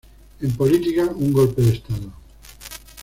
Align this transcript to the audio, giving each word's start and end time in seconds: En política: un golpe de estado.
En 0.41 0.49
política: 0.53 1.03
un 1.03 1.31
golpe 1.31 1.61
de 1.61 1.73
estado. 1.73 2.11